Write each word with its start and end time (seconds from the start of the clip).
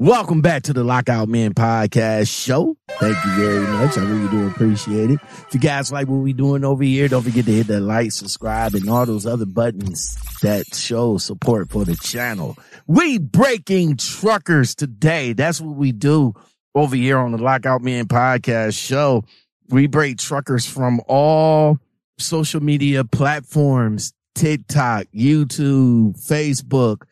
Welcome 0.00 0.42
back 0.42 0.62
to 0.62 0.72
the 0.72 0.84
Lockout 0.84 1.28
Men 1.28 1.54
podcast 1.54 2.32
show. 2.32 2.76
Thank 3.00 3.16
you 3.24 3.30
very 3.32 3.66
much. 3.66 3.98
I 3.98 4.04
really 4.04 4.28
do 4.28 4.46
appreciate 4.46 5.10
it. 5.10 5.18
If 5.24 5.48
you 5.54 5.58
guys 5.58 5.90
like 5.90 6.06
what 6.06 6.18
we're 6.18 6.34
doing 6.34 6.64
over 6.64 6.84
here, 6.84 7.08
don't 7.08 7.24
forget 7.24 7.44
to 7.46 7.52
hit 7.52 7.66
that 7.66 7.80
like, 7.80 8.12
subscribe, 8.12 8.76
and 8.76 8.88
all 8.88 9.06
those 9.06 9.26
other 9.26 9.44
buttons 9.44 10.16
that 10.40 10.72
show 10.72 11.18
support 11.18 11.70
for 11.70 11.84
the 11.84 11.96
channel. 11.96 12.56
We 12.86 13.18
breaking 13.18 13.96
truckers 13.96 14.76
today. 14.76 15.32
That's 15.32 15.60
what 15.60 15.74
we 15.74 15.90
do 15.90 16.32
over 16.76 16.94
here 16.94 17.18
on 17.18 17.32
the 17.32 17.38
Lockout 17.38 17.82
Men 17.82 18.06
podcast 18.06 18.78
show. 18.78 19.24
We 19.68 19.88
break 19.88 20.18
truckers 20.18 20.64
from 20.64 21.00
all 21.08 21.80
social 22.18 22.62
media 22.62 23.02
platforms, 23.02 24.12
TikTok, 24.36 25.06
YouTube, 25.12 26.24
Facebook, 26.24 27.02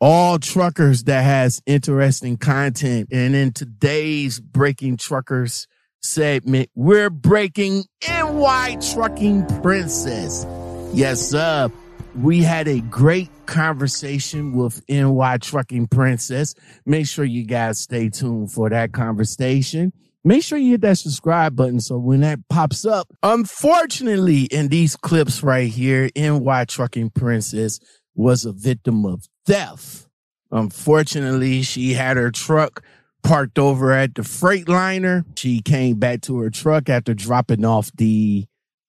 all 0.00 0.38
truckers 0.38 1.04
that 1.04 1.22
has 1.22 1.60
interesting 1.66 2.36
content. 2.38 3.08
And 3.12 3.34
in 3.34 3.52
today's 3.52 4.40
Breaking 4.40 4.96
Truckers 4.96 5.66
segment, 6.02 6.70
we're 6.74 7.10
breaking 7.10 7.84
NY 8.08 8.78
Trucking 8.94 9.46
Princess. 9.62 10.46
Yes, 10.94 11.20
sir. 11.20 11.70
We 12.16 12.42
had 12.42 12.66
a 12.66 12.80
great 12.80 13.28
conversation 13.46 14.54
with 14.54 14.82
NY 14.88 15.38
Trucking 15.38 15.88
Princess. 15.88 16.54
Make 16.86 17.06
sure 17.06 17.24
you 17.24 17.44
guys 17.44 17.78
stay 17.78 18.08
tuned 18.08 18.52
for 18.52 18.70
that 18.70 18.92
conversation. 18.92 19.92
Make 20.24 20.42
sure 20.42 20.58
you 20.58 20.72
hit 20.72 20.80
that 20.82 20.98
subscribe 20.98 21.56
button 21.56 21.80
so 21.80 21.98
when 21.98 22.20
that 22.20 22.40
pops 22.48 22.84
up, 22.84 23.06
unfortunately, 23.22 24.42
in 24.44 24.68
these 24.68 24.96
clips 24.96 25.42
right 25.42 25.70
here, 25.70 26.10
NY 26.16 26.64
Trucking 26.66 27.10
Princess 27.10 27.78
was 28.14 28.44
a 28.44 28.52
victim 28.52 29.06
of 29.06 29.26
theft. 29.50 30.06
Unfortunately, 30.52 31.62
she 31.62 31.94
had 31.94 32.16
her 32.16 32.30
truck 32.30 32.82
parked 33.22 33.58
over 33.58 33.92
at 33.92 34.14
the 34.14 34.22
Freightliner. 34.22 35.24
She 35.36 35.60
came 35.60 35.98
back 35.98 36.22
to 36.22 36.38
her 36.38 36.50
truck 36.50 36.88
after 36.88 37.14
dropping 37.14 37.64
off 37.64 37.90
the 37.96 38.46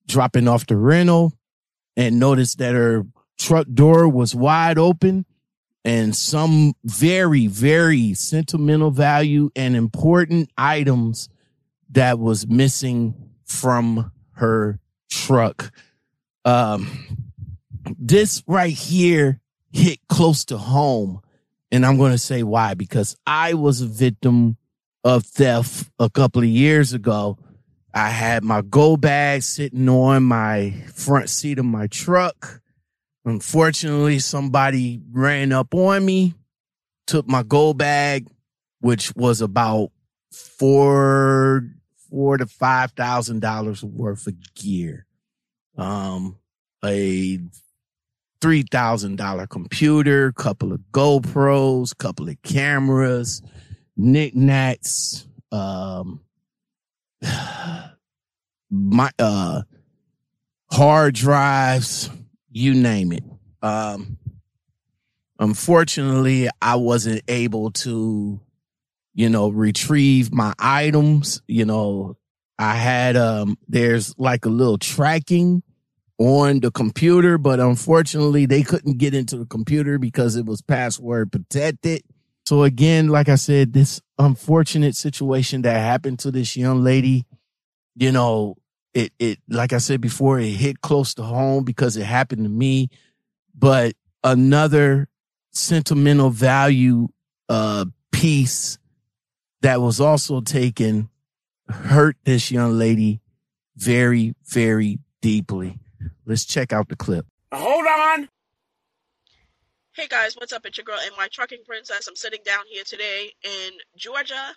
dropping 0.07 0.47
off 0.47 0.67
the 0.67 0.77
rental 0.77 1.33
and 1.95 2.19
noticed 2.19 2.57
that 2.59 2.75
her 2.75 3.05
truck 3.37 3.67
door 3.73 4.07
was 4.07 4.35
wide 4.35 4.77
open 4.77 5.25
and 5.83 6.15
some 6.15 6.73
very 6.83 7.47
very 7.47 8.13
sentimental 8.13 8.91
value 8.91 9.49
and 9.55 9.75
important 9.75 10.49
items 10.57 11.29
that 11.89 12.19
was 12.19 12.47
missing 12.47 13.13
from 13.45 14.11
her 14.33 14.79
truck. 15.09 15.71
Um 16.45 17.27
this 17.97 18.43
right 18.47 18.73
here 18.73 19.40
hit 19.71 19.99
close 20.07 20.45
to 20.45 20.57
home. 20.57 21.21
And 21.71 21.85
I'm 21.85 21.97
going 21.97 22.11
to 22.11 22.17
say 22.17 22.43
why, 22.43 22.73
because 22.73 23.15
I 23.25 23.53
was 23.53 23.81
a 23.81 23.87
victim 23.87 24.57
of 25.03 25.25
theft 25.25 25.89
a 25.99 26.09
couple 26.09 26.41
of 26.41 26.47
years 26.47 26.93
ago. 26.93 27.37
I 27.93 28.09
had 28.09 28.43
my 28.43 28.61
go 28.61 28.97
bag 28.97 29.43
sitting 29.43 29.89
on 29.89 30.23
my 30.23 30.71
front 30.93 31.29
seat 31.29 31.59
of 31.59 31.65
my 31.65 31.87
truck. 31.87 32.61
Unfortunately, 33.25 34.19
somebody 34.19 35.01
ran 35.11 35.51
up 35.51 35.73
on 35.75 36.05
me, 36.05 36.33
took 37.05 37.27
my 37.27 37.43
go 37.43 37.73
bag, 37.73 38.27
which 38.79 39.15
was 39.15 39.41
about 39.41 39.91
four, 40.31 41.65
four 42.09 42.37
to 42.37 42.47
five 42.47 42.91
thousand 42.93 43.41
dollars 43.41 43.83
worth 43.83 44.25
of 44.27 44.35
gear. 44.55 45.05
Um, 45.77 46.37
a 46.83 47.39
three 48.41 48.63
thousand 48.63 49.17
dollar 49.17 49.47
computer, 49.47 50.31
couple 50.33 50.73
of 50.73 50.81
GoPros, 50.91 51.97
couple 51.97 52.27
of 52.27 52.41
cameras, 52.41 53.41
knickknacks, 53.95 55.27
um, 55.51 56.21
my 58.69 59.11
uh, 59.19 59.61
hard 60.71 61.15
drives, 61.15 62.09
you 62.51 62.73
name 62.73 63.11
it. 63.11 63.23
Um, 63.61 64.17
unfortunately, 65.39 66.49
I 66.61 66.75
wasn't 66.75 67.23
able 67.27 67.71
to, 67.71 68.39
you 69.13 69.29
know, 69.29 69.49
retrieve 69.49 70.33
my 70.33 70.53
items. 70.57 71.41
You 71.47 71.65
know, 71.65 72.17
I 72.57 72.75
had 72.75 73.17
um, 73.17 73.57
there's 73.67 74.17
like 74.17 74.45
a 74.45 74.49
little 74.49 74.77
tracking 74.77 75.63
on 76.21 76.59
the 76.59 76.71
computer, 76.71 77.37
but 77.37 77.59
unfortunately 77.59 78.45
they 78.45 78.61
couldn't 78.61 78.97
get 78.97 79.13
into 79.13 79.37
the 79.37 79.45
computer 79.45 79.97
because 79.97 80.35
it 80.35 80.45
was 80.45 80.61
password 80.61 81.31
protected. 81.31 82.03
So 82.45 82.63
again, 82.63 83.07
like 83.07 83.29
I 83.29 83.35
said, 83.35 83.73
this 83.73 84.01
unfortunate 84.19 84.95
situation 84.95 85.63
that 85.63 85.79
happened 85.79 86.19
to 86.19 86.31
this 86.31 86.55
young 86.55 86.83
lady, 86.83 87.25
you 87.95 88.11
know, 88.11 88.57
it, 88.93 89.11
it, 89.19 89.39
like 89.49 89.73
I 89.73 89.77
said 89.77 90.01
before, 90.01 90.39
it 90.39 90.49
hit 90.49 90.81
close 90.81 91.13
to 91.15 91.23
home 91.23 91.63
because 91.63 91.97
it 91.97 92.03
happened 92.03 92.43
to 92.43 92.49
me, 92.49 92.89
but 93.57 93.93
another 94.23 95.07
sentimental 95.51 96.29
value, 96.29 97.07
uh, 97.49 97.85
piece 98.11 98.77
that 99.61 99.81
was 99.81 99.99
also 99.99 100.41
taken 100.41 101.09
hurt 101.67 102.17
this 102.23 102.51
young 102.51 102.77
lady 102.77 103.21
very, 103.75 104.35
very 104.45 104.99
deeply. 105.21 105.80
Let's 106.25 106.45
check 106.45 106.73
out 106.73 106.89
the 106.89 106.95
clip. 106.95 107.25
Hold 107.53 107.85
on. 107.85 108.29
Hey 109.93 110.07
guys, 110.07 110.35
what's 110.35 110.53
up? 110.53 110.65
It's 110.65 110.77
your 110.77 110.85
girl 110.85 110.99
NY 111.17 111.27
Trucking 111.31 111.63
Princess. 111.65 112.07
I'm 112.07 112.15
sitting 112.15 112.39
down 112.45 112.63
here 112.69 112.83
today 112.85 113.33
in 113.43 113.71
Georgia. 113.97 114.55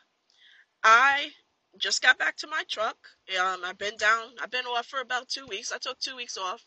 I 0.85 1.31
just 1.77 2.03
got 2.03 2.19
back 2.19 2.37
to 2.37 2.47
my 2.47 2.63
truck. 2.69 2.97
Um, 3.41 3.63
I've 3.65 3.79
been 3.79 3.97
down, 3.97 4.29
I've 4.41 4.51
been 4.51 4.67
off 4.67 4.87
for 4.87 5.01
about 5.01 5.29
two 5.29 5.47
weeks. 5.47 5.73
I 5.73 5.79
took 5.79 5.99
two 5.99 6.15
weeks 6.15 6.37
off 6.37 6.65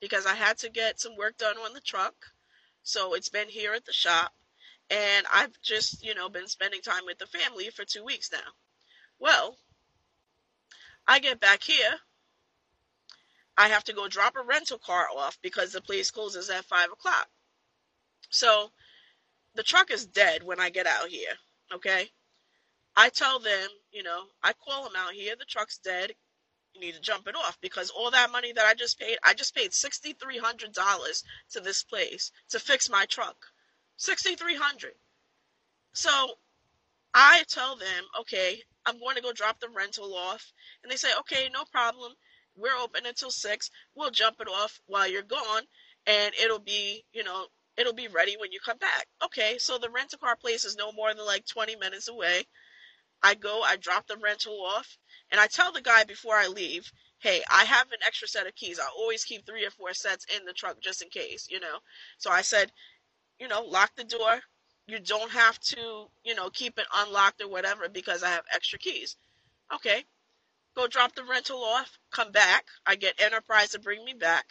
because 0.00 0.26
I 0.26 0.34
had 0.34 0.58
to 0.58 0.68
get 0.68 0.98
some 0.98 1.16
work 1.16 1.36
done 1.38 1.56
on 1.58 1.74
the 1.74 1.80
truck. 1.80 2.14
So 2.82 3.14
it's 3.14 3.28
been 3.28 3.48
here 3.48 3.72
at 3.72 3.84
the 3.84 3.92
shop. 3.92 4.32
And 4.90 5.26
I've 5.32 5.52
just, 5.62 6.04
you 6.04 6.14
know, 6.14 6.28
been 6.28 6.48
spending 6.48 6.80
time 6.80 7.02
with 7.04 7.18
the 7.18 7.26
family 7.26 7.70
for 7.70 7.84
two 7.84 8.04
weeks 8.04 8.30
now. 8.32 8.50
Well, 9.20 9.56
I 11.06 11.18
get 11.20 11.40
back 11.40 11.62
here 11.62 11.98
I 13.58 13.68
have 13.68 13.82
to 13.84 13.92
go 13.92 14.06
drop 14.06 14.36
a 14.36 14.42
rental 14.42 14.78
car 14.78 15.08
off 15.16 15.36
because 15.42 15.72
the 15.72 15.80
place 15.80 16.12
closes 16.12 16.48
at 16.48 16.64
five 16.64 16.92
o'clock. 16.92 17.28
So 18.30 18.70
the 19.56 19.64
truck 19.64 19.90
is 19.90 20.06
dead 20.06 20.44
when 20.44 20.60
I 20.60 20.70
get 20.70 20.86
out 20.86 21.08
here. 21.08 21.34
Okay. 21.74 22.08
I 22.96 23.08
tell 23.08 23.40
them, 23.40 23.68
you 23.90 24.04
know, 24.04 24.22
I 24.44 24.52
call 24.52 24.84
them 24.84 24.92
out 24.96 25.12
here, 25.12 25.34
the 25.36 25.44
truck's 25.44 25.78
dead. 25.78 26.12
You 26.72 26.80
need 26.80 26.94
to 26.94 27.00
jump 27.00 27.26
it 27.26 27.34
off 27.34 27.58
because 27.60 27.90
all 27.90 28.12
that 28.12 28.30
money 28.30 28.52
that 28.52 28.64
I 28.64 28.74
just 28.74 29.00
paid, 29.00 29.18
I 29.24 29.34
just 29.34 29.56
paid 29.56 29.74
sixty 29.74 30.12
three 30.12 30.38
hundred 30.38 30.72
dollars 30.72 31.24
to 31.50 31.60
this 31.60 31.82
place 31.82 32.30
to 32.50 32.60
fix 32.60 32.88
my 32.88 33.06
truck. 33.06 33.36
Sixty 33.96 34.36
three 34.36 34.56
hundred. 34.56 34.94
So 35.94 36.10
I 37.12 37.42
tell 37.48 37.74
them, 37.76 38.04
okay, 38.20 38.62
I'm 38.86 39.00
going 39.00 39.16
to 39.16 39.22
go 39.22 39.32
drop 39.32 39.58
the 39.58 39.68
rental 39.68 40.14
off. 40.14 40.52
And 40.82 40.92
they 40.92 40.96
say, 40.96 41.08
okay, 41.20 41.48
no 41.52 41.64
problem 41.64 42.12
we're 42.56 42.76
open 42.76 43.06
until 43.06 43.30
six. 43.30 43.70
We'll 43.94 44.10
jump 44.10 44.40
it 44.40 44.48
off 44.48 44.80
while 44.86 45.08
you're 45.08 45.22
gone, 45.22 45.62
and 46.06 46.34
it'll 46.42 46.58
be, 46.58 47.04
you 47.12 47.24
know, 47.24 47.46
it'll 47.76 47.94
be 47.94 48.08
ready 48.08 48.36
when 48.38 48.52
you 48.52 48.58
come 48.64 48.78
back. 48.78 49.06
Okay, 49.24 49.56
so 49.58 49.78
the 49.78 49.90
rental 49.90 50.18
car 50.18 50.36
place 50.36 50.64
is 50.64 50.76
no 50.76 50.92
more 50.92 51.14
than 51.14 51.24
like 51.24 51.46
20 51.46 51.76
minutes 51.76 52.08
away. 52.08 52.44
I 53.22 53.34
go, 53.34 53.62
I 53.62 53.76
drop 53.76 54.06
the 54.06 54.16
rental 54.16 54.60
off, 54.64 54.98
and 55.30 55.40
I 55.40 55.46
tell 55.46 55.72
the 55.72 55.80
guy 55.80 56.04
before 56.04 56.36
I 56.36 56.46
leave, 56.46 56.90
hey, 57.18 57.42
I 57.50 57.64
have 57.64 57.90
an 57.90 57.98
extra 58.06 58.28
set 58.28 58.46
of 58.46 58.54
keys. 58.54 58.78
I 58.78 58.88
always 58.96 59.24
keep 59.24 59.44
three 59.44 59.66
or 59.66 59.70
four 59.70 59.92
sets 59.92 60.26
in 60.36 60.44
the 60.44 60.52
truck 60.52 60.80
just 60.80 61.02
in 61.02 61.08
case, 61.08 61.48
you 61.50 61.60
know. 61.60 61.78
So 62.18 62.30
I 62.30 62.42
said, 62.42 62.70
you 63.40 63.48
know, 63.48 63.62
lock 63.62 63.90
the 63.96 64.04
door. 64.04 64.40
You 64.86 65.00
don't 65.00 65.30
have 65.30 65.58
to, 65.60 66.06
you 66.24 66.34
know, 66.34 66.48
keep 66.50 66.78
it 66.78 66.86
unlocked 66.94 67.42
or 67.42 67.48
whatever 67.48 67.88
because 67.88 68.22
I 68.22 68.30
have 68.30 68.44
extra 68.52 68.78
keys. 68.78 69.16
Okay, 69.74 70.04
go 70.78 70.86
drop 70.86 71.12
the 71.16 71.24
rental 71.24 71.64
off, 71.64 71.98
come 72.12 72.30
back. 72.30 72.66
I 72.86 72.94
get 72.94 73.20
Enterprise 73.20 73.70
to 73.70 73.80
bring 73.80 74.04
me 74.04 74.14
back. 74.14 74.46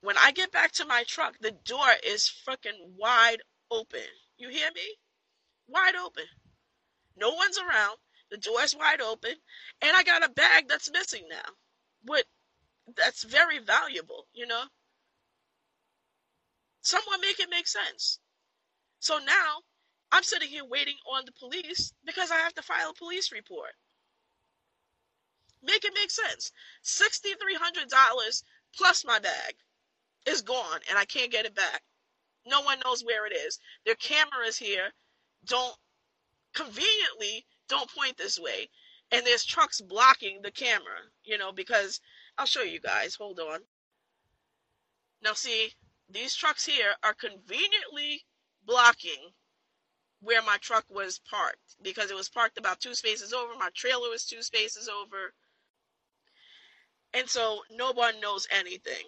When 0.00 0.16
I 0.18 0.32
get 0.32 0.50
back 0.50 0.72
to 0.72 0.84
my 0.84 1.04
truck, 1.06 1.36
the 1.40 1.52
door 1.64 1.86
is 2.04 2.32
freaking 2.48 2.96
wide 2.98 3.38
open. 3.70 4.10
You 4.38 4.48
hear 4.48 4.70
me? 4.74 4.96
Wide 5.68 5.94
open. 5.94 6.24
No 7.16 7.30
one's 7.30 7.58
around. 7.58 7.96
The 8.32 8.38
door's 8.38 8.74
wide 8.74 9.00
open. 9.00 9.34
And 9.80 9.96
I 9.96 10.02
got 10.02 10.24
a 10.24 10.30
bag 10.30 10.66
that's 10.68 10.90
missing 10.90 11.22
now. 11.30 11.52
What 12.02 12.24
that's 12.96 13.22
very 13.22 13.60
valuable, 13.60 14.26
you 14.32 14.48
know? 14.48 14.64
Someone 16.80 17.20
make 17.20 17.38
it 17.38 17.50
make 17.50 17.68
sense. 17.68 18.18
So 18.98 19.18
now 19.18 19.62
I'm 20.10 20.24
sitting 20.24 20.48
here 20.48 20.64
waiting 20.64 20.96
on 21.14 21.22
the 21.24 21.32
police 21.32 21.92
because 22.04 22.32
I 22.32 22.38
have 22.38 22.54
to 22.54 22.62
file 22.62 22.90
a 22.90 22.94
police 22.94 23.30
report. 23.30 23.74
Make 25.62 25.84
it 25.84 25.94
make 25.94 26.10
sense. 26.10 26.52
$6,300 26.84 28.42
plus 28.76 29.04
my 29.04 29.18
bag 29.18 29.54
is 30.26 30.42
gone 30.42 30.80
and 30.88 30.98
I 30.98 31.04
can't 31.04 31.32
get 31.32 31.46
it 31.46 31.54
back. 31.54 31.82
No 32.46 32.62
one 32.62 32.80
knows 32.84 33.04
where 33.04 33.26
it 33.26 33.32
is. 33.32 33.58
Their 33.84 33.96
cameras 33.96 34.56
here 34.56 34.92
don't 35.44 35.76
conveniently 36.54 37.46
don't 37.68 37.90
point 37.94 38.16
this 38.16 38.38
way. 38.38 38.70
And 39.12 39.26
there's 39.26 39.44
trucks 39.44 39.80
blocking 39.80 40.40
the 40.42 40.50
camera, 40.50 41.00
you 41.24 41.36
know, 41.36 41.52
because 41.52 42.00
I'll 42.38 42.46
show 42.46 42.62
you 42.62 42.80
guys. 42.80 43.14
Hold 43.16 43.40
on. 43.40 43.60
Now, 45.22 45.34
see, 45.34 45.74
these 46.08 46.34
trucks 46.34 46.64
here 46.64 46.94
are 47.02 47.14
conveniently 47.14 48.24
blocking 48.64 49.32
where 50.20 50.42
my 50.42 50.56
truck 50.58 50.84
was 50.88 51.18
parked 51.30 51.76
because 51.82 52.10
it 52.10 52.16
was 52.16 52.28
parked 52.28 52.58
about 52.58 52.80
two 52.80 52.94
spaces 52.94 53.32
over. 53.32 53.54
My 53.54 53.70
trailer 53.74 54.08
was 54.08 54.24
two 54.24 54.42
spaces 54.42 54.88
over. 54.88 55.34
And 57.12 57.28
so 57.28 57.60
no 57.70 57.92
one 57.92 58.20
knows 58.20 58.46
anything. 58.50 59.04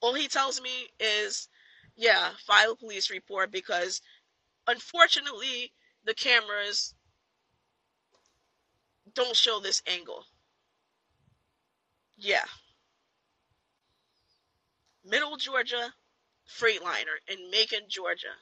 All 0.00 0.14
he 0.14 0.28
tells 0.28 0.60
me 0.60 0.88
is, 1.00 1.48
yeah, 1.96 2.30
file 2.46 2.72
a 2.72 2.76
police 2.76 3.10
report 3.10 3.50
because 3.50 4.00
unfortunately 4.66 5.72
the 6.04 6.14
cameras 6.14 6.94
don't 9.14 9.36
show 9.36 9.58
this 9.58 9.82
angle. 9.86 10.24
Yeah. 12.16 12.44
Middle 15.04 15.36
Georgia 15.36 15.94
Freightliner 16.48 17.18
in 17.26 17.50
Macon, 17.50 17.88
Georgia. 17.88 18.34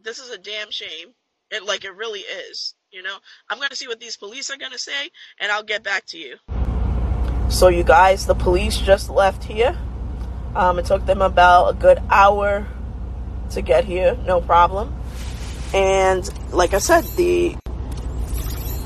This 0.00 0.18
is 0.18 0.30
a 0.30 0.38
damn 0.38 0.70
shame. 0.70 1.14
It 1.50 1.64
like 1.64 1.84
it 1.84 1.94
really 1.94 2.20
is. 2.20 2.74
You 2.90 3.02
know, 3.02 3.16
I'm 3.48 3.58
gonna 3.58 3.76
see 3.76 3.88
what 3.88 4.00
these 4.00 4.16
police 4.16 4.50
are 4.50 4.56
gonna 4.56 4.78
say, 4.78 5.10
and 5.38 5.50
I'll 5.50 5.62
get 5.62 5.82
back 5.82 6.06
to 6.06 6.18
you. 6.18 6.36
So, 7.48 7.68
you 7.68 7.84
guys, 7.84 8.26
the 8.26 8.34
police 8.34 8.78
just 8.78 9.10
left 9.10 9.44
here. 9.44 9.76
Um, 10.54 10.78
it 10.78 10.86
took 10.86 11.06
them 11.06 11.22
about 11.22 11.68
a 11.68 11.74
good 11.74 12.00
hour 12.10 12.66
to 13.50 13.62
get 13.62 13.84
here, 13.84 14.16
no 14.26 14.40
problem. 14.40 14.94
And 15.72 16.28
like 16.52 16.74
I 16.74 16.78
said, 16.78 17.04
the 17.16 17.56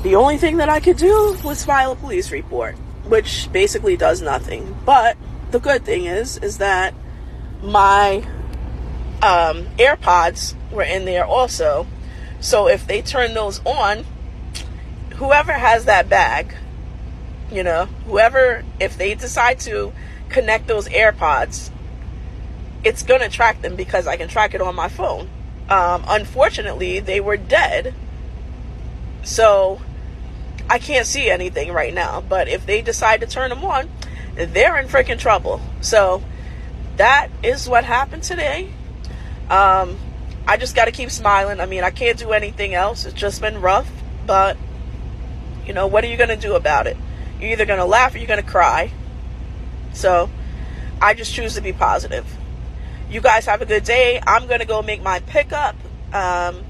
the 0.01 0.15
only 0.15 0.37
thing 0.37 0.57
that 0.57 0.69
I 0.69 0.79
could 0.79 0.97
do 0.97 1.37
was 1.43 1.65
file 1.65 1.91
a 1.91 1.95
police 1.95 2.31
report, 2.31 2.75
which 3.05 3.51
basically 3.51 3.97
does 3.97 4.21
nothing. 4.21 4.77
But 4.85 5.17
the 5.51 5.59
good 5.59 5.83
thing 5.83 6.05
is, 6.05 6.37
is 6.37 6.57
that 6.59 6.93
my 7.61 8.17
um, 9.21 9.65
AirPods 9.77 10.55
were 10.71 10.83
in 10.83 11.05
there 11.05 11.25
also. 11.25 11.85
So 12.39 12.67
if 12.67 12.87
they 12.87 13.01
turn 13.01 13.33
those 13.33 13.59
on, 13.65 14.05
whoever 15.15 15.51
has 15.51 15.85
that 15.85 16.07
bag, 16.07 16.55
you 17.51 17.63
know, 17.63 17.85
whoever, 18.05 18.63
if 18.79 18.97
they 18.97 19.15
decide 19.15 19.59
to 19.61 19.91
connect 20.29 20.67
those 20.67 20.87
AirPods, 20.87 21.71
it's 22.83 23.03
going 23.03 23.21
to 23.21 23.29
track 23.29 23.61
them 23.61 23.75
because 23.75 24.07
I 24.07 24.17
can 24.17 24.27
track 24.27 24.53
it 24.53 24.61
on 24.61 24.75
my 24.75 24.87
phone. 24.87 25.29
Um, 25.69 26.03
unfortunately, 26.07 26.99
they 26.99 27.19
were 27.19 27.37
dead. 27.37 27.93
So 29.23 29.81
I 30.69 30.79
can't 30.79 31.05
see 31.05 31.29
anything 31.29 31.71
right 31.71 31.93
now. 31.93 32.21
But 32.21 32.47
if 32.47 32.65
they 32.65 32.81
decide 32.81 33.21
to 33.21 33.27
turn 33.27 33.49
them 33.49 33.63
on, 33.65 33.89
they're 34.35 34.77
in 34.79 34.87
freaking 34.87 35.19
trouble. 35.19 35.61
So 35.81 36.23
that 36.97 37.29
is 37.43 37.67
what 37.67 37.83
happened 37.83 38.23
today. 38.23 38.71
Um, 39.49 39.97
I 40.47 40.57
just 40.57 40.75
got 40.75 40.85
to 40.85 40.91
keep 40.91 41.11
smiling. 41.11 41.59
I 41.59 41.65
mean, 41.65 41.83
I 41.83 41.91
can't 41.91 42.17
do 42.17 42.31
anything 42.31 42.73
else. 42.73 43.05
It's 43.05 43.13
just 43.13 43.41
been 43.41 43.61
rough. 43.61 43.89
But, 44.25 44.57
you 45.65 45.73
know, 45.73 45.87
what 45.87 46.03
are 46.03 46.07
you 46.07 46.17
going 46.17 46.29
to 46.29 46.37
do 46.37 46.55
about 46.55 46.87
it? 46.87 46.97
You're 47.39 47.51
either 47.51 47.65
going 47.65 47.79
to 47.79 47.85
laugh 47.85 48.15
or 48.15 48.17
you're 48.17 48.27
going 48.27 48.43
to 48.43 48.49
cry. 48.49 48.91
So 49.93 50.29
I 51.01 51.13
just 51.13 51.33
choose 51.33 51.55
to 51.55 51.61
be 51.61 51.73
positive. 51.73 52.25
You 53.09 53.21
guys 53.21 53.45
have 53.45 53.61
a 53.61 53.65
good 53.65 53.83
day. 53.83 54.21
I'm 54.25 54.47
going 54.47 54.59
to 54.59 54.65
go 54.65 54.81
make 54.81 55.01
my 55.01 55.19
pickup 55.21 55.75
um, 56.13 56.63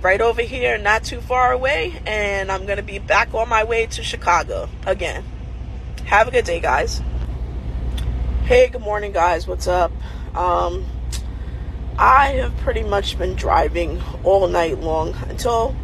right 0.00 0.20
over 0.20 0.42
here, 0.42 0.78
not 0.78 1.04
too 1.04 1.20
far 1.20 1.52
away. 1.52 2.00
And 2.06 2.52
I'm 2.52 2.66
going 2.66 2.76
to 2.76 2.82
be 2.82 2.98
back 2.98 3.34
on 3.34 3.48
my 3.48 3.64
way 3.64 3.86
to 3.86 4.02
Chicago 4.02 4.68
again. 4.86 5.24
Have 6.04 6.28
a 6.28 6.30
good 6.30 6.44
day, 6.44 6.60
guys. 6.60 7.00
Hey, 8.44 8.68
good 8.68 8.82
morning, 8.82 9.12
guys. 9.12 9.46
What's 9.46 9.66
up? 9.66 9.92
Um, 10.36 10.84
I 11.96 12.32
have 12.32 12.56
pretty 12.58 12.82
much 12.82 13.18
been 13.18 13.34
driving 13.34 14.02
all 14.24 14.46
night 14.48 14.78
long 14.78 15.14
until 15.28 15.74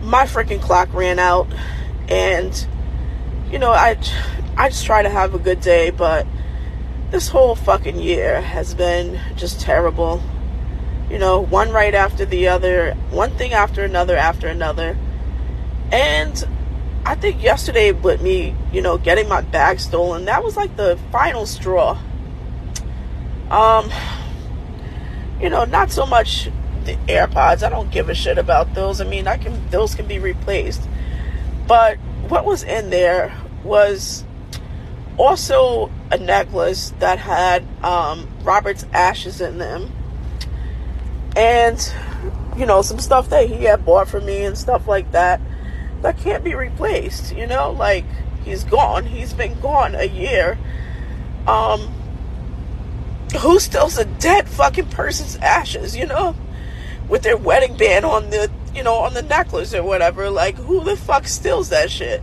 my 0.00 0.24
freaking 0.24 0.60
clock 0.60 0.92
ran 0.94 1.18
out. 1.18 1.46
And, 2.08 2.66
you 3.54 3.60
know, 3.60 3.70
I, 3.70 3.96
I 4.56 4.68
just 4.68 4.84
try 4.84 5.04
to 5.04 5.08
have 5.08 5.32
a 5.32 5.38
good 5.38 5.60
day, 5.60 5.90
but 5.90 6.26
this 7.12 7.28
whole 7.28 7.54
fucking 7.54 8.00
year 8.00 8.40
has 8.40 8.74
been 8.74 9.20
just 9.36 9.60
terrible. 9.60 10.20
You 11.08 11.20
know, 11.20 11.40
one 11.40 11.70
right 11.70 11.94
after 11.94 12.24
the 12.24 12.48
other, 12.48 12.94
one 13.12 13.30
thing 13.36 13.52
after 13.52 13.84
another 13.84 14.16
after 14.16 14.48
another. 14.48 14.98
And 15.92 16.44
I 17.06 17.14
think 17.14 17.44
yesterday 17.44 17.92
with 17.92 18.20
me, 18.20 18.56
you 18.72 18.82
know, 18.82 18.98
getting 18.98 19.28
my 19.28 19.42
bag 19.42 19.78
stolen, 19.78 20.24
that 20.24 20.42
was 20.42 20.56
like 20.56 20.74
the 20.76 20.98
final 21.12 21.46
straw. 21.46 21.96
Um, 23.52 23.88
you 25.40 25.48
know, 25.48 25.64
not 25.64 25.92
so 25.92 26.06
much 26.06 26.50
the 26.82 26.96
AirPods. 27.06 27.62
I 27.62 27.68
don't 27.68 27.92
give 27.92 28.08
a 28.08 28.16
shit 28.16 28.36
about 28.36 28.74
those. 28.74 29.00
I 29.00 29.04
mean, 29.04 29.28
I 29.28 29.36
can 29.36 29.70
those 29.70 29.94
can 29.94 30.08
be 30.08 30.18
replaced. 30.18 30.82
But 31.68 31.98
what 32.28 32.44
was 32.44 32.64
in 32.64 32.90
there 32.90 33.32
was 33.64 34.24
also 35.16 35.90
a 36.10 36.18
necklace 36.18 36.92
that 36.98 37.18
had 37.18 37.64
um, 37.84 38.28
Robert's 38.42 38.84
ashes 38.92 39.40
in 39.40 39.58
them, 39.58 39.92
and 41.36 41.92
you 42.56 42.66
know 42.66 42.82
some 42.82 42.98
stuff 42.98 43.30
that 43.30 43.48
he 43.48 43.64
had 43.64 43.84
bought 43.84 44.08
for 44.08 44.20
me 44.20 44.44
and 44.44 44.56
stuff 44.56 44.86
like 44.86 45.10
that 45.12 45.40
that 46.04 46.18
can't 46.18 46.44
be 46.44 46.54
replaced. 46.54 47.34
You 47.34 47.46
know, 47.46 47.72
like 47.72 48.04
he's 48.44 48.62
gone. 48.64 49.06
He's 49.06 49.32
been 49.32 49.58
gone 49.60 49.94
a 49.94 50.04
year. 50.04 50.58
Um, 51.48 51.80
who 53.40 53.58
steals 53.58 53.98
a 53.98 54.04
dead 54.04 54.48
fucking 54.48 54.90
person's 54.90 55.36
ashes? 55.36 55.96
You 55.96 56.06
know, 56.06 56.36
with 57.08 57.22
their 57.22 57.36
wedding 57.36 57.76
band 57.76 58.04
on 58.04 58.30
the 58.30 58.50
you 58.74 58.82
know 58.82 58.94
on 58.94 59.14
the 59.14 59.22
necklace 59.22 59.74
or 59.74 59.82
whatever. 59.82 60.30
Like, 60.30 60.56
who 60.56 60.84
the 60.84 60.96
fuck 60.96 61.26
steals 61.26 61.70
that 61.70 61.90
shit? 61.90 62.22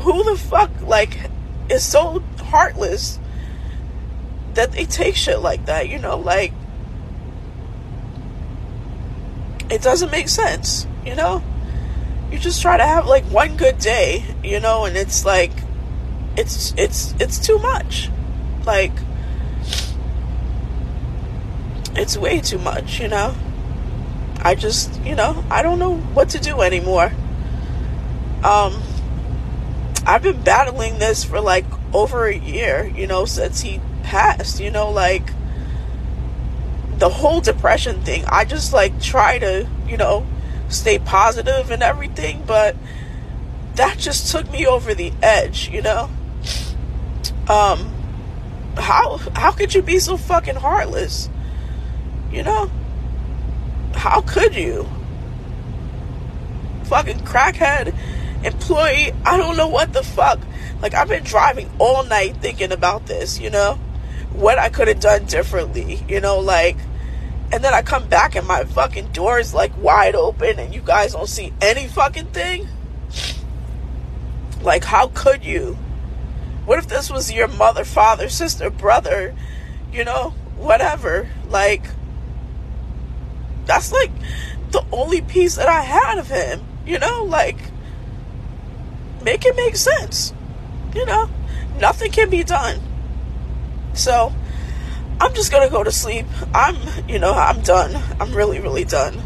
Who 0.00 0.24
the 0.24 0.36
fuck 0.36 0.70
like 0.82 1.30
is 1.68 1.84
so 1.84 2.22
heartless 2.40 3.18
that 4.54 4.72
they 4.72 4.84
take 4.84 5.16
shit 5.16 5.40
like 5.40 5.66
that? 5.66 5.88
You 5.88 5.98
know, 5.98 6.16
like 6.16 6.52
it 9.70 9.82
doesn't 9.82 10.10
make 10.10 10.28
sense. 10.28 10.86
You 11.04 11.14
know 11.14 11.42
you 12.30 12.38
just 12.38 12.60
try 12.60 12.76
to 12.76 12.84
have 12.84 13.06
like 13.06 13.24
one 13.24 13.56
good 13.56 13.78
day, 13.78 14.24
you 14.42 14.60
know, 14.60 14.84
and 14.84 14.96
it's 14.96 15.24
like 15.24 15.52
it's 16.36 16.74
it's 16.76 17.14
it's 17.18 17.38
too 17.38 17.58
much. 17.58 18.10
Like 18.66 18.92
it's 21.94 22.16
way 22.16 22.40
too 22.40 22.58
much, 22.58 23.00
you 23.00 23.08
know. 23.08 23.34
I 24.40 24.54
just, 24.54 25.00
you 25.02 25.16
know, 25.16 25.44
I 25.50 25.62
don't 25.62 25.78
know 25.78 25.96
what 25.96 26.30
to 26.30 26.38
do 26.38 26.60
anymore. 26.60 27.12
Um 28.44 28.82
I've 30.06 30.22
been 30.22 30.42
battling 30.42 30.98
this 30.98 31.24
for 31.24 31.40
like 31.40 31.66
over 31.92 32.26
a 32.26 32.36
year, 32.36 32.90
you 32.94 33.06
know, 33.06 33.24
since 33.24 33.60
he 33.60 33.80
passed, 34.02 34.60
you 34.60 34.70
know, 34.70 34.90
like 34.90 35.30
the 36.98 37.08
whole 37.08 37.40
depression 37.40 38.02
thing. 38.02 38.24
I 38.26 38.44
just 38.44 38.72
like 38.72 39.00
try 39.00 39.38
to, 39.38 39.68
you 39.86 39.96
know, 39.96 40.26
stay 40.68 40.98
positive 40.98 41.70
and 41.70 41.82
everything, 41.82 42.42
but 42.46 42.76
that 43.74 43.98
just 43.98 44.32
took 44.32 44.50
me 44.50 44.66
over 44.66 44.94
the 44.94 45.12
edge, 45.22 45.68
you 45.68 45.82
know? 45.82 46.10
Um 47.48 47.94
how 48.76 49.18
how 49.34 49.52
could 49.52 49.74
you 49.74 49.82
be 49.82 49.98
so 49.98 50.16
fucking 50.16 50.56
heartless? 50.56 51.28
You 52.30 52.42
know? 52.42 52.70
How 53.94 54.20
could 54.20 54.54
you? 54.54 54.88
Fucking 56.84 57.20
crackhead 57.20 57.94
employee, 58.44 59.12
I 59.24 59.36
don't 59.36 59.56
know 59.56 59.68
what 59.68 59.92
the 59.92 60.02
fuck. 60.02 60.40
Like 60.80 60.94
I've 60.94 61.08
been 61.08 61.24
driving 61.24 61.70
all 61.78 62.04
night 62.04 62.36
thinking 62.36 62.72
about 62.72 63.06
this, 63.06 63.38
you 63.38 63.50
know? 63.50 63.74
What 64.32 64.58
I 64.58 64.68
could 64.68 64.88
have 64.88 65.00
done 65.00 65.24
differently, 65.24 66.04
you 66.08 66.20
know, 66.20 66.38
like 66.38 66.76
and 67.50 67.64
then 67.64 67.72
I 67.72 67.82
come 67.82 68.08
back 68.08 68.36
and 68.36 68.46
my 68.46 68.64
fucking 68.64 69.08
door 69.12 69.38
is 69.38 69.54
like 69.54 69.72
wide 69.78 70.14
open 70.14 70.58
and 70.58 70.74
you 70.74 70.82
guys 70.82 71.12
don't 71.12 71.28
see 71.28 71.52
any 71.62 71.88
fucking 71.88 72.26
thing? 72.26 72.68
Like, 74.60 74.84
how 74.84 75.08
could 75.08 75.44
you? 75.44 75.78
What 76.66 76.78
if 76.78 76.88
this 76.88 77.10
was 77.10 77.32
your 77.32 77.48
mother, 77.48 77.84
father, 77.84 78.28
sister, 78.28 78.68
brother, 78.68 79.34
you 79.90 80.04
know, 80.04 80.34
whatever? 80.56 81.28
Like, 81.48 81.84
that's 83.64 83.92
like 83.92 84.10
the 84.70 84.84
only 84.92 85.22
piece 85.22 85.56
that 85.56 85.68
I 85.68 85.80
had 85.80 86.18
of 86.18 86.28
him, 86.28 86.66
you 86.84 86.98
know? 86.98 87.24
Like, 87.24 87.56
make 89.22 89.44
it 89.44 89.56
make 89.56 89.76
sense, 89.76 90.32
you 90.94 91.04
know? 91.06 91.28
Nothing 91.78 92.10
can 92.10 92.30
be 92.30 92.44
done. 92.44 92.80
So, 93.94 94.32
I'm 95.20 95.34
just 95.34 95.50
gonna 95.50 95.70
go 95.70 95.82
to 95.82 95.92
sleep. 95.92 96.26
I'm, 96.54 96.76
you 97.08 97.18
know, 97.18 97.32
I'm 97.32 97.60
done. 97.62 98.00
I'm 98.20 98.32
really, 98.32 98.60
really 98.60 98.84
done. 98.84 99.20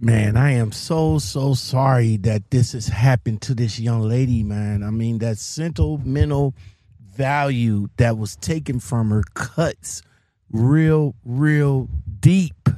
Man, 0.00 0.36
I 0.36 0.52
am 0.52 0.72
so, 0.72 1.18
so 1.18 1.54
sorry 1.54 2.18
that 2.18 2.50
this 2.50 2.72
has 2.72 2.88
happened 2.88 3.40
to 3.42 3.54
this 3.54 3.78
young 3.78 4.02
lady, 4.02 4.42
man. 4.42 4.82
I 4.82 4.90
mean, 4.90 5.18
that 5.18 5.38
sentimental 5.38 6.54
value 7.00 7.88
that 7.96 8.18
was 8.18 8.36
taken 8.36 8.80
from 8.80 9.10
her 9.10 9.22
cuts 9.34 10.02
real, 10.50 11.14
real 11.24 11.88
deep. 12.20 12.68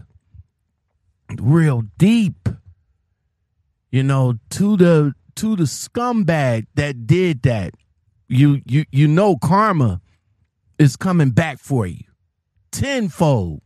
Real 1.38 1.82
deep. 1.98 2.45
You 3.90 4.02
know, 4.02 4.34
to 4.50 4.76
the 4.76 5.14
to 5.36 5.56
the 5.56 5.64
scumbag 5.64 6.66
that 6.74 7.06
did 7.06 7.42
that. 7.42 7.74
You 8.28 8.60
you 8.66 8.84
you 8.90 9.06
know 9.06 9.36
karma 9.36 10.00
is 10.78 10.96
coming 10.96 11.30
back 11.30 11.58
for 11.58 11.86
you. 11.86 12.04
Tenfold 12.72 13.62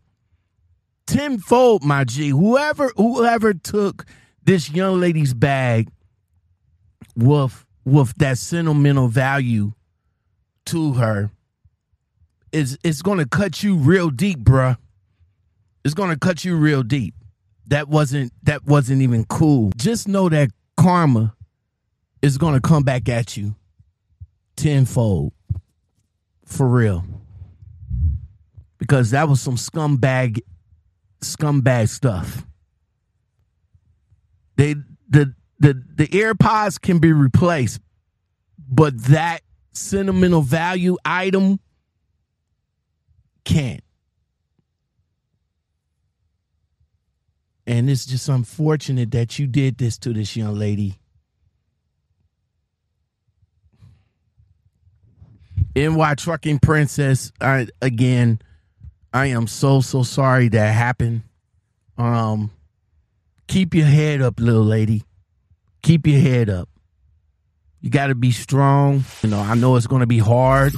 tenfold, 1.11 1.83
my 1.83 2.05
G. 2.05 2.29
Whoever 2.29 2.93
whoever 2.97 3.53
took 3.53 4.07
this 4.45 4.71
young 4.71 5.01
lady's 5.01 5.35
bag 5.35 5.89
with 7.17 7.65
with 7.85 8.15
that 8.17 8.39
sentimental 8.39 9.09
value 9.09 9.73
to 10.67 10.95
her 10.95 11.31
is 12.53 12.79
it's 12.85 13.03
gonna 13.03 13.27
cut 13.27 13.63
you 13.63 13.77
real 13.77 14.11
deep, 14.11 14.39
bruh. 14.41 14.77
It's 15.85 15.95
gonna 15.95 16.19
cut 16.19 16.45
you 16.45 16.57
real 16.57 16.83
deep. 16.83 17.15
That 17.71 17.89
wasn't 17.89 18.33
that 18.43 18.65
wasn't 18.67 19.03
even 19.03 19.25
cool. 19.25 19.71
Just 19.77 20.09
know 20.09 20.29
that 20.29 20.51
karma 20.77 21.35
is 22.21 22.37
gonna 22.37 22.61
come 22.61 22.83
back 22.83 23.09
at 23.09 23.37
you 23.37 23.55
tenfold. 24.57 25.33
For 26.45 26.67
real. 26.67 27.05
Because 28.79 29.13
that 29.13 29.29
was 29.29 29.41
some 29.41 29.55
scumbag 29.55 30.41
scumbag 31.21 31.89
stuff. 31.89 32.45
They 34.57 34.75
the 35.09 35.35
the 35.61 35.81
the 35.95 36.09
AirPods 36.09 36.81
can 36.81 36.99
be 36.99 37.13
replaced, 37.13 37.81
but 38.59 39.01
that 39.05 39.43
sentimental 39.73 40.43
value 40.43 40.97
item 41.05 41.61
can't. 43.45 43.85
And 47.71 47.89
it's 47.89 48.05
just 48.05 48.29
unfortunate 48.29 49.13
that 49.13 49.39
you 49.39 49.47
did 49.47 49.79
this 49.79 49.97
to 49.99 50.13
this 50.13 50.35
young 50.35 50.57
lady. 50.57 50.99
NY 55.77 56.15
Trucking 56.17 56.59
Princess, 56.59 57.31
I, 57.41 57.69
again, 57.81 58.41
I 59.13 59.27
am 59.27 59.47
so 59.47 59.83
so 59.83 60.03
sorry 60.03 60.49
that 60.49 60.75
happened. 60.75 61.23
Um, 61.97 62.51
keep 63.47 63.73
your 63.73 63.87
head 63.87 64.21
up, 64.21 64.41
little 64.41 64.65
lady. 64.65 65.05
Keep 65.83 66.09
your 66.09 66.21
head 66.21 66.51
up. 66.51 66.69
You 67.81 67.89
got 67.89 68.09
to 68.09 68.17
be 68.17 68.33
strong. 68.33 69.05
You 69.23 69.31
know, 69.31 69.39
I 69.39 69.55
know 69.55 69.77
it's 69.77 69.87
going 69.87 70.01
to 70.01 70.09
be 70.09 70.19
hard, 70.19 70.73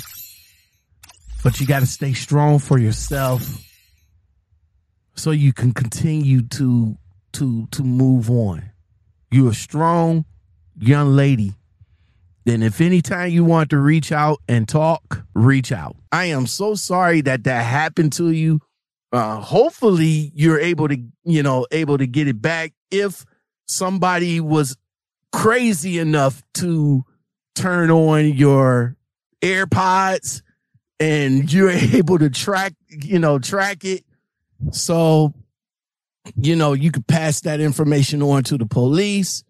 but 1.43 1.59
you 1.59 1.67
got 1.67 1.81
to 1.81 1.87
stay 1.87 2.13
strong 2.13 2.59
for 2.59 2.79
yourself 2.79 3.72
so 5.23 5.31
you 5.31 5.53
can 5.53 5.73
continue 5.73 6.43
to 6.43 6.97
to 7.33 7.67
to 7.69 7.83
move 7.83 8.31
on. 8.31 8.71
You're 9.31 9.51
a 9.51 9.55
strong 9.55 10.25
young 10.79 11.15
lady 11.17 11.55
then 12.45 12.63
if 12.63 12.81
anytime 12.81 13.31
you 13.31 13.45
want 13.45 13.71
to 13.71 13.79
reach 13.79 14.11
out 14.11 14.41
and 14.49 14.69
talk, 14.69 15.25
reach 15.35 15.71
out. 15.71 15.97
I 16.11 16.27
am 16.27 16.47
so 16.47 16.75
sorry 16.75 17.21
that 17.23 17.45
that 17.45 17.65
happened 17.65 18.13
to 18.15 18.31
you. 18.33 18.61
Uh, 19.13 19.37
hopefully 19.37 20.33
you're 20.35 20.59
able 20.59 20.89
to, 20.89 20.97
you 21.25 21.43
know, 21.43 21.67
able 21.71 21.99
to 21.99 22.07
get 22.07 22.27
it 22.27 22.43
back. 22.43 22.73
If 22.91 23.25
somebody 23.67 24.41
was 24.41 24.77
crazy 25.31 25.99
enough 25.99 26.43
to 26.55 27.05
turn 27.55 27.91
on 27.91 28.33
your 28.33 28.97
AirPods 29.41 30.43
and 30.99 31.53
you're 31.53 31.71
able 31.71 32.19
to 32.19 32.31
track, 32.31 32.75
you 32.89 33.19
know, 33.19 33.39
track 33.39 33.85
it. 33.85 34.05
So, 34.71 35.35
you 36.37 36.57
know, 36.57 36.73
you 36.73 36.91
could 36.91 37.07
pass 37.07 37.41
that 37.41 37.61
information 37.61 38.23
on 38.23 38.45
to 38.45 38.57
the 38.57 38.67
police 38.67 39.45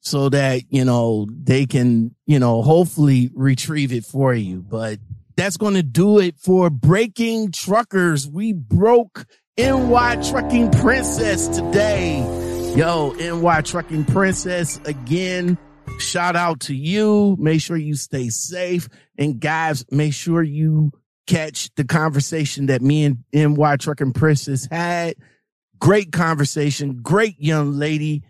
so 0.00 0.28
that, 0.28 0.62
you 0.70 0.84
know, 0.84 1.26
they 1.30 1.66
can, 1.66 2.14
you 2.26 2.38
know, 2.38 2.62
hopefully 2.62 3.30
retrieve 3.34 3.92
it 3.92 4.04
for 4.04 4.34
you. 4.34 4.62
But 4.62 4.98
that's 5.36 5.56
going 5.56 5.74
to 5.74 5.82
do 5.82 6.18
it 6.18 6.38
for 6.38 6.70
breaking 6.70 7.52
truckers. 7.52 8.28
We 8.28 8.52
broke 8.52 9.26
NY 9.58 10.22
Trucking 10.28 10.72
Princess 10.72 11.48
today. 11.48 12.18
Yo, 12.76 13.12
NY 13.12 13.62
Trucking 13.62 14.04
Princess 14.04 14.80
again. 14.84 15.58
Shout 15.98 16.36
out 16.36 16.60
to 16.60 16.74
you. 16.74 17.36
Make 17.38 17.60
sure 17.60 17.76
you 17.76 17.94
stay 17.94 18.28
safe. 18.28 18.88
And 19.16 19.40
guys, 19.40 19.84
make 19.90 20.12
sure 20.12 20.42
you 20.42 20.92
catch 21.26 21.70
the 21.76 21.84
conversation 21.84 22.66
that 22.66 22.82
me 22.82 23.04
and 23.04 23.24
NY 23.32 23.76
Trucking 23.76 24.12
Princess 24.12 24.66
had. 24.70 25.16
Great 25.78 26.12
conversation. 26.12 27.00
Great 27.02 27.40
young 27.40 27.78
lady 27.78 28.22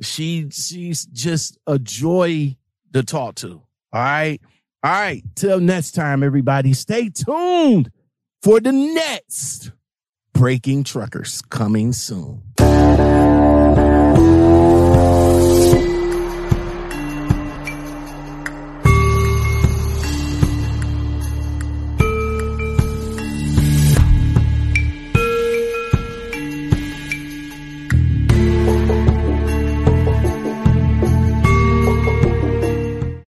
she 0.00 0.48
she's 0.50 1.06
just 1.06 1.58
a 1.66 1.78
joy 1.78 2.56
to 2.92 3.02
talk 3.02 3.36
to. 3.36 3.62
All 3.92 4.00
right. 4.00 4.40
All 4.82 4.90
right. 4.90 5.22
Till 5.34 5.60
next 5.60 5.92
time, 5.92 6.22
everybody, 6.22 6.72
stay 6.72 7.08
tuned 7.08 7.90
for 8.42 8.60
the 8.60 8.72
next 8.72 9.72
Breaking 10.32 10.84
Truckers 10.84 11.42
coming 11.42 11.92
soon. 11.92 12.42